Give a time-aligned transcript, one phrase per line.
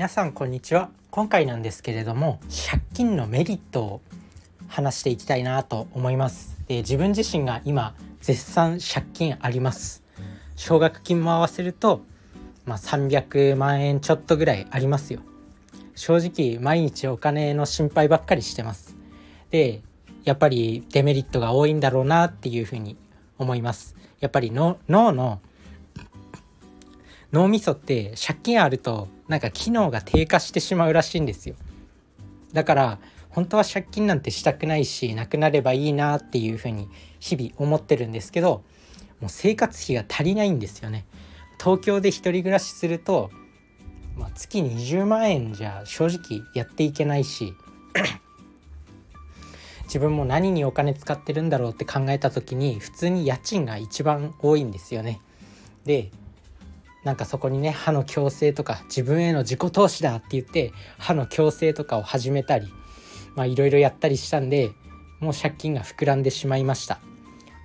[0.00, 0.88] 皆さんこんにちは。
[1.10, 4.00] 今回なんですけれども借金のメリットを
[4.66, 6.56] 話していきたいなと思います。
[6.68, 10.02] で自分自身が今絶賛借金あります。
[10.56, 12.00] 奨学金も合わせると
[12.64, 15.20] まあ、300万円ちょっとぐらいありますよ。
[15.94, 18.96] 正直毎日お金の心配ばっかりしてます。
[19.50, 19.82] で
[20.24, 22.96] やっぱりデメリットが多いんだろうなっていうふうに
[23.36, 23.96] 思います。
[24.20, 25.42] やっぱり脳の
[27.34, 31.54] 脳みそって借金あるとなんか機能が低下してしまうらしいんですよ
[32.52, 32.98] だから
[33.28, 36.88] 本当は借金なんてしたくないしなくなればいいなっていうふうに
[37.20, 38.64] 日々思ってるんですけど
[39.20, 41.06] もう生活費が足りないんですよね
[41.60, 43.30] 東京で1人暮らしすると、
[44.16, 47.54] まあ、月20万円じゃ正直やっていけないし
[49.84, 55.20] 自分も何にお金使ってるんだろうって考えた時に普通に家賃が一番多いんですよね。
[55.84, 56.10] で
[57.04, 62.72] なんかそこにね歯の矯正とか自分への自己投資だって言って歯の矯正とかを始めたり
[63.34, 64.72] まあいろいろやったりしたんで
[65.20, 67.00] もう借金が膨らんでしまいました。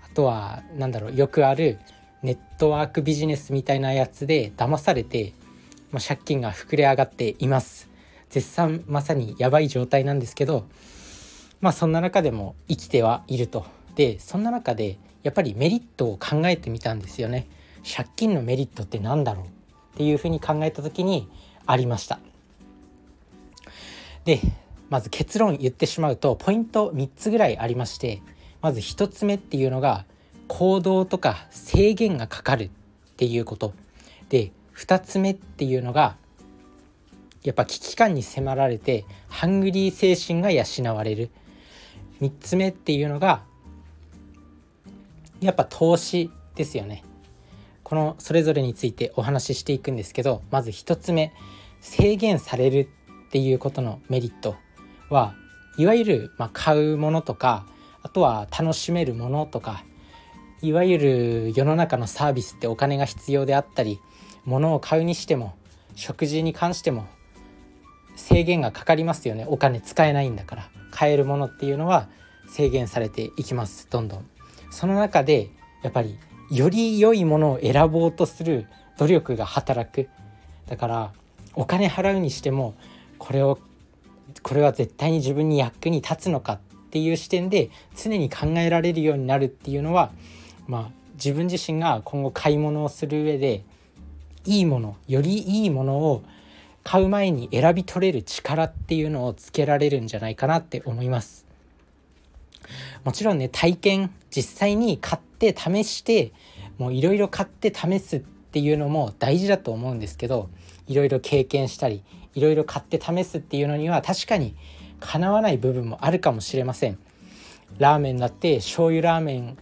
[0.03, 1.79] あとは何だろうよくある
[2.23, 5.33] ネットワークビジネスみたいなやつで騙されて、
[5.91, 7.89] まあ、借金が膨れ上がっています。
[8.29, 10.65] 絶賛まさにやばい状態なんですけど
[11.61, 13.65] まあそんな中でも生きてはいると。
[13.95, 17.47] でそんな中でやっぱりメリットを考えてみたんですよね。
[17.85, 19.47] 借金のメリットって何だろうっ
[19.97, 21.29] ていうふうに考えた時に
[21.65, 22.19] ありました。
[24.25, 24.39] で
[24.89, 28.21] まず結論言ってしまうとポイント3つぐらいありまして
[28.61, 30.05] まず1つ目っていうのが
[30.47, 32.69] 行動とか制限がかかるっ
[33.17, 33.73] ていうこと。
[34.29, 36.17] で2つ目っていうのが
[37.43, 41.29] やっぱ危機感に迫られてハングリー精神が養われる。
[42.21, 43.43] 3つ目っていうのが
[45.41, 47.03] やっぱ投資ですよね。
[47.85, 51.31] このそれぞれについてお話ししていくんですけどまず1つ目
[51.81, 52.89] 制限される
[53.27, 54.55] っていうことのメリット
[55.11, 55.35] は
[55.77, 57.67] いわゆるま買うものとか
[58.01, 59.83] あとは楽しめるものとか
[60.63, 63.99] いわゆる世の中のサービスってお金が必要であったり
[64.45, 65.55] 物を買うにしても
[65.93, 67.05] 食事に関しても
[68.15, 69.45] 制限がかかりますよね。
[69.47, 72.09] お金使えないんだから買えるものっていうのは
[72.47, 73.87] 制限されていきます。
[73.91, 74.29] どんどん。
[74.71, 75.49] その中で
[75.83, 76.17] やっぱり
[76.51, 78.67] より良いものを選ぼうとする
[78.97, 80.09] 努力が働く。
[80.67, 81.13] だから
[81.53, 82.75] お金払うにしても
[83.17, 83.59] これを
[84.41, 90.11] これは絶対に自分に役に立つのかっていう視点で常に考えられるようになるっていうのは
[90.67, 93.63] まあ、自分自身が今後買い物をする上で
[94.45, 96.23] いいものよりいいものを
[96.83, 101.45] 買う前に選び取れる力っていうのをつけられるんじゃないかなって思います。
[103.03, 106.31] もちろんね体験実際に買って試して
[106.77, 110.49] もういろいろ買って試すっていうのも大事だと思うんですけど
[110.87, 112.03] いろいろ経験したり
[112.33, 114.55] いろいろ買って試すっていうのには確かに
[114.99, 116.97] かなわない部分もあるかもしれません。
[117.77, 119.57] ラーメンだって醤油ラーメン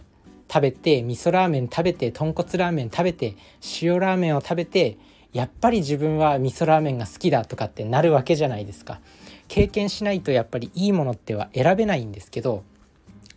[0.48, 3.34] 食べて味噌ラーメン食べて豚骨ラーメン食べて
[3.82, 4.98] 塩ラーメンを食べて
[5.32, 9.00] やっぱり自分は味噌ラーメンが好きだとかってなるわけじゃないですか。
[9.48, 12.62] 経験しないとやっぱりいいものっては選べないんですけど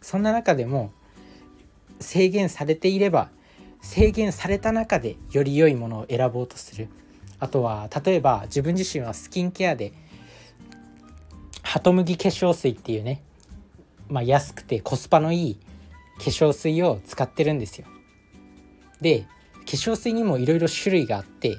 [0.02, 0.92] そんな中でも
[2.00, 3.30] 制限されていれば
[3.81, 6.90] 制限された中でより良いものを選ぼうとする
[7.40, 9.94] あとは例えば自分自身はスキンケアで
[11.62, 13.22] ハトムギ化粧水っていうね、
[14.09, 15.56] まあ、安くてコスパのいい
[16.18, 17.88] 化粧水を使ってるんですよ。
[19.02, 19.28] で
[19.66, 21.57] 化粧水にもいろいろ種類があって、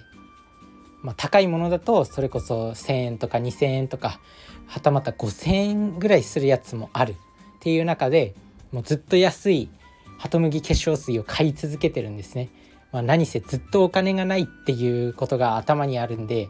[1.03, 4.19] まあ、高いものだとそれこそ1,000円とか2,000円とか
[4.66, 7.15] はたまた5,000円ぐらいするやつもあるっ
[7.60, 8.34] ていう中で
[8.72, 9.69] もうずっと安い
[10.18, 12.50] ハトムギ化粧水を買い続けてるんですね。
[12.92, 16.48] まあ、何せずっとお金がないっていうことが頭にあるんで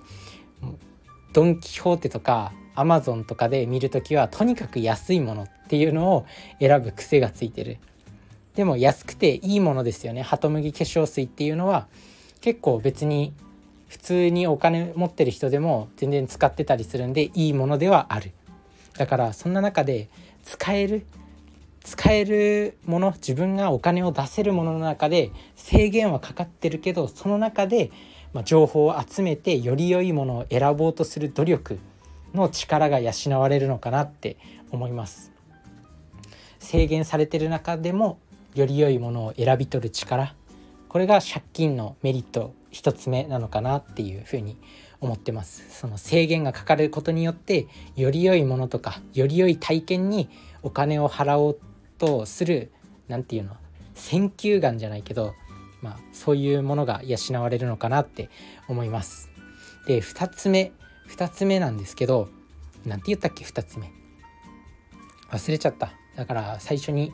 [1.32, 6.26] ドン・キホーテとかアマゾンとかで見る時はとにかく安いものっていうのを
[6.60, 7.78] 選ぶ癖がついてる。
[8.54, 10.22] でも安くていいものですよね。
[10.22, 11.88] ハトムギ化粧水っていうのは
[12.41, 13.34] 結構別に
[13.88, 18.32] 普通にお金持ってる人でも全然使ってたりするんでいいものではある。
[18.97, 20.09] だからそんな中で
[20.44, 21.04] 使える
[21.88, 27.90] 使えるもの自分がお金を出せるものの中で制限はかかってるけどその中で、
[28.34, 31.78] ま情報を集めてより良いものを選ぼうとする努力
[32.34, 34.36] の力が養われるのかなって
[34.70, 35.32] 思います。
[36.58, 38.18] 制限されてる中でも
[38.54, 40.34] より良いものを選び取る力
[40.90, 44.58] これが借金のメリット1つ目なのかなっていうふうに
[45.00, 45.64] 思ってます。
[45.70, 50.28] その制限がかかることによってより良いものとかより良い体験に
[50.62, 51.58] お金を払おう
[51.98, 52.71] とする
[53.09, 53.56] 何て言うの
[53.95, 55.34] 選球眼じゃないけど
[55.83, 58.30] まあそういうものが養われるのかなって
[58.68, 59.30] 思います。
[59.86, 60.72] で2つ目
[61.09, 62.28] 2つ目なんですけど
[62.84, 63.91] 何て言ったっけ2つ目。
[65.30, 65.92] 忘れちゃった。
[66.16, 67.12] だから最初に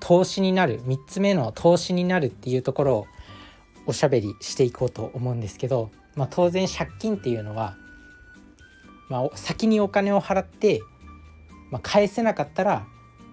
[0.00, 3.06] 投資になる3つ目の投資になるっていうところを
[3.86, 7.76] おしゃべりしていこうと思うんですけど、まあ、当然借金っていうのは、
[9.08, 10.80] まあ、先にお金を払って、
[11.70, 12.86] まあ、返せなかったら、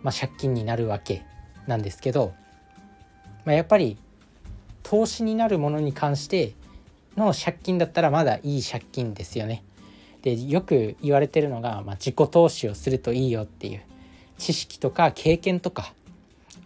[0.06, 1.26] まあ、借金になるわけ
[1.66, 2.36] なんですけど、
[3.44, 3.98] まあ、やっぱり
[4.84, 6.54] 投資になるものに関して
[7.18, 9.64] の借金だったらまだいい借金ですよね。
[10.22, 13.82] でよく言われてるのが、まあ、自己投資をするといいよっていう
[14.38, 15.92] 知識とか経験とか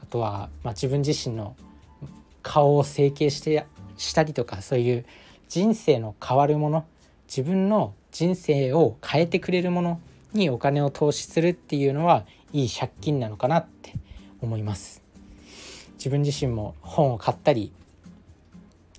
[0.04, 1.56] あとは、まあ、自分自身の
[2.44, 3.66] 顔を整形して
[3.96, 5.06] したりとかそういう
[5.48, 6.86] 人生の変わるもの
[7.28, 10.02] 自分の人生を変えてくれるもの
[10.34, 13.94] にお金を投資するっていうのはいい借金なのかなって
[14.42, 15.04] 思います。
[15.98, 17.74] 自分自身も本を買ったり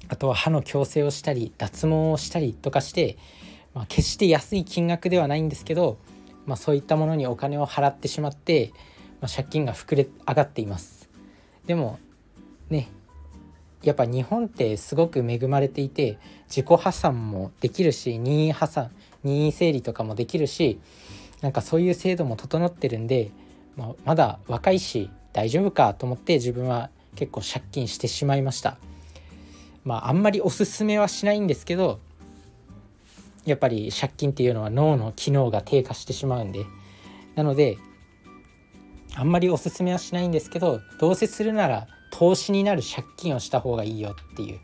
[0.08, 3.16] あとは歯の矯正をしたり脱毛をしたりとかして
[3.74, 5.98] まあ、決して安い金額ではないんですけど、
[6.46, 8.72] まあ、そういったものにお金を払ってしまって、
[9.20, 11.08] まあ、借金が膨れ上がっています。
[11.66, 11.98] でも
[12.68, 12.88] ね
[13.82, 16.18] やっぱ日本ってすごく恵まれていて
[16.48, 18.90] 自己破産もできるし任意破産
[19.24, 20.80] 任意整理とかもできるし
[21.40, 23.30] なんかそういう制度も整ってるんで、
[23.80, 28.76] まあ、まだ若いし大丈夫かと思って自分は結構借金してしまいました。
[29.84, 31.98] まああんまりおすすめはしないんですけど
[33.46, 36.66] やっぱり借金っていうのは脳の機能が低下してしまうんで。
[37.36, 37.78] なので
[39.14, 44.60] あんまりおすすめはしないんですけどどうせするなら投資になる借金をした方がいいよっていう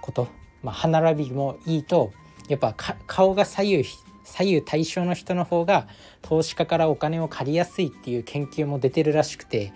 [0.00, 0.28] こと、
[0.62, 2.12] まあ、歯並びもいいと
[2.48, 2.74] やっぱ
[3.06, 3.84] 顔が左右
[4.28, 5.88] 左右対称の人の方が
[6.22, 9.72] 投資家からお金を借りやすいっていう研究も出てるらしくて、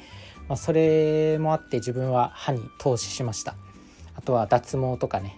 [0.49, 3.57] まあ、それもあって自分は歯に投資しました。
[4.15, 5.37] あとは脱毛とかね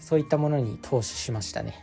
[0.00, 1.82] そういったものに投資しましたね。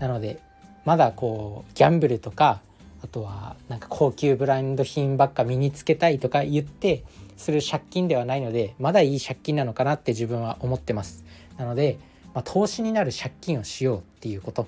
[0.00, 0.40] なので
[0.84, 2.60] まだこうギャンブルとか
[3.02, 7.04] あとはなんか高級ブランド品ばっか身につけたいとか言って
[7.36, 11.24] する借金ではないのでまだいい借金なのかなって自分は思ってます。
[11.58, 11.98] なので、
[12.34, 14.66] まあ、投資になる借金をしようっていうこと。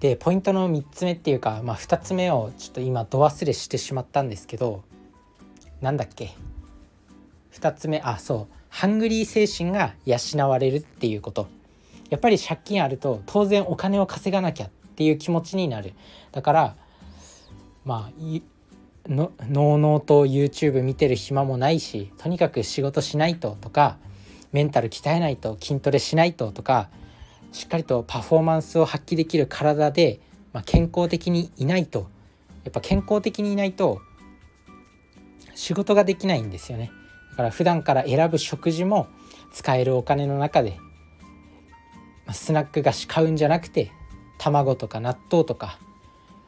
[0.00, 4.82] でポイントの3つ目っていうか、まあ、2つ目をちょっと今ど忘れしてしまったんですけど
[5.80, 6.34] なんだっけ
[7.52, 8.54] ？2つ目あそう。
[8.68, 11.48] ハングリー精神が養われるっていうこと。
[12.08, 15.92] やっぱり借金あると当然お金を稼がなきゃっていう気持ちになる。
[16.32, 16.76] だから
[17.84, 18.40] まあ
[19.08, 23.96] ののうのうと YouTube 見てる暇もないしとにかく仕事しないととか
[24.52, 26.90] メンタル鍛えないと筋トレしないととか
[27.52, 30.20] しっかりとパフォーマンスを発揮できる体で、
[30.52, 32.08] まあ、健康的にいないと。
[32.64, 34.00] やっぱ健康的にいないと
[35.54, 36.90] 仕事ができないんですよね。
[37.30, 39.06] だから普段から選ぶ食事も
[39.52, 40.78] 使えるお金の中で
[42.32, 43.90] スナック菓子買うんじゃなくて
[44.38, 45.78] 卵とか納豆とか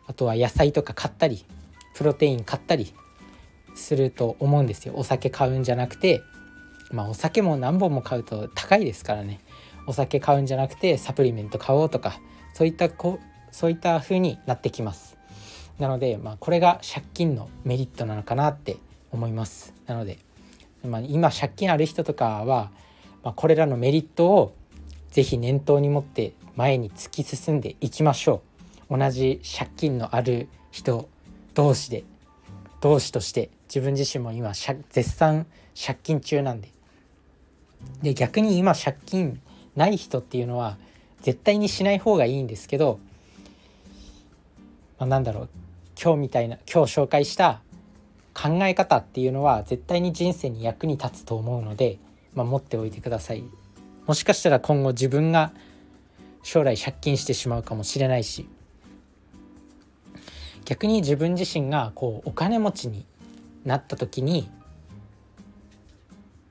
[0.06, 1.44] あとは野菜とか買ったり
[1.94, 2.94] プロテイン買ったり
[3.74, 4.94] すると思うんですよ。
[4.96, 6.22] お酒買うんじゃなくて
[6.90, 9.40] まあお酒も何本も買うと高いですからね。
[9.86, 12.20] お酒買うんじゃなくてサプリメント買おうとか
[12.54, 13.18] そういったこ
[13.50, 15.18] そういった風になってきます。
[15.78, 18.76] なので、まあ、これが借金のメリットなのかなって
[19.10, 19.74] 思います。
[19.86, 20.18] なので、
[20.86, 22.70] まあ、今借金ある人とかは、
[23.22, 24.54] まあ、これらのメリットを
[25.10, 28.42] 是非念頭に持って前に突き進んでいきましょ
[28.90, 28.98] う。
[28.98, 31.08] 同じ借金のある人
[31.54, 32.04] 同士で
[32.80, 36.68] 同士として自分自身も今絶賛借金中なんで。
[38.02, 39.40] で逆に今借金
[39.76, 40.76] ない人っていうのは
[41.22, 42.98] 絶対にしない方がいいんですけど、
[44.98, 45.48] まあ、なんだろう
[46.00, 47.60] 今日みたいな今日紹介した
[48.34, 51.98] 考え方っていうのは絶対に人生に役に立つと思うので、
[52.34, 53.44] まあ、持っておいてください。
[54.06, 55.52] もしかしたら今後自分が
[56.42, 58.48] 将来借金してしまうかもしれないし
[60.64, 63.06] 逆に自分自身がこうお金持ちに
[63.64, 64.50] なった時に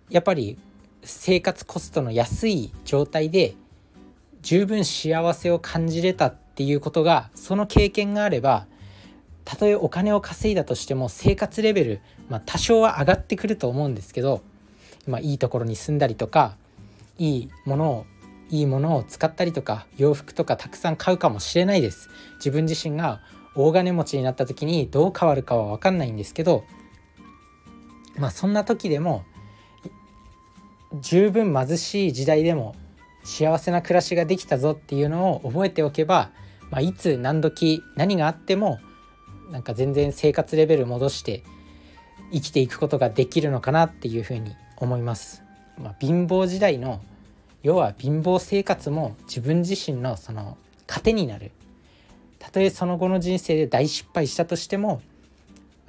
[0.10, 0.58] やっぱり
[1.04, 3.56] 生活コストの安い状態で
[4.42, 8.68] 十分幸せを感じれたっていうことがその経験があれば
[9.46, 14.42] たとえお金を稼いだとしても生活レベル、まあ、多少は上がってくると思うんですけど、
[15.08, 16.56] まあ、いいところに住んだりとか
[17.18, 18.06] いいものを
[18.50, 22.10] いいものを使ったりとか洋服とかたくさん買うかもしれないです。
[22.36, 23.22] 自分自身が
[23.56, 26.64] 大金持ちになった時にどう変わるかは分かんないんですけど
[28.18, 29.26] まあそんな時でも
[31.00, 32.76] 十分貧しい時代でも
[33.24, 36.32] 幸せな暮らしができたぞっていうのを覚えておけば、
[36.70, 38.80] まあ、いつ何時何があっても
[39.52, 41.44] なんか全然生活レベル戻して
[42.34, 45.44] 生きていくことができるのかなっていうふうに思います。
[45.78, 47.02] まあ、貧乏時代の
[47.64, 50.58] 要は貧乏生活も自分自身のその
[50.88, 51.52] 糧になる
[52.40, 55.02] たとえその後の人生で大失敗したとしても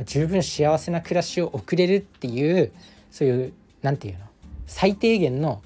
[0.04, 2.72] 十分幸せな暮らしを送れるっていう
[3.10, 4.26] そういう何て言うの？
[4.66, 5.62] 最低限の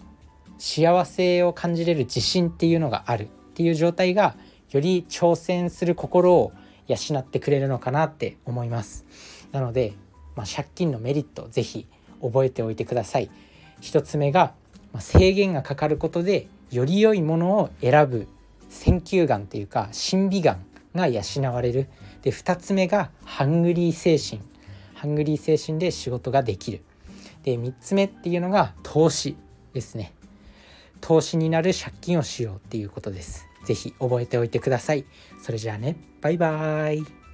[0.59, 4.37] 幸せを感じれる自信っていうのがあるっていう状態が
[4.71, 6.53] より挑戦する心を
[6.89, 9.05] 養ってくれるのかなって思います。
[9.53, 9.95] なので、
[10.35, 11.87] まあ、借金のメリット是非
[12.23, 13.31] 覚えておいてください。
[13.83, 14.55] 1つ目が
[14.93, 18.29] まあ制限がかかることでより良いものを選ぶ。
[18.69, 20.59] 選球眼っていうか審美眼
[20.95, 21.23] が養
[21.53, 21.89] われる。
[22.23, 24.43] で2つ目がハングリー精神。
[24.95, 26.83] ハングリー精神で仕事ができる。
[27.47, 29.37] で3つ目っていうのが投資
[29.73, 30.13] ですね。
[31.01, 33.47] 投資になる借金をしようっていうことです。
[33.65, 35.05] 是非覚えておいてください。
[35.41, 35.97] それじゃあね。
[36.21, 37.26] バイバーイ。